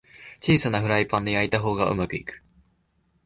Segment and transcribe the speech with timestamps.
[0.41, 2.41] 小さなフライパンで焼いた方がうまくいく